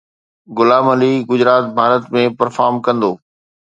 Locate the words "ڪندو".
2.85-3.11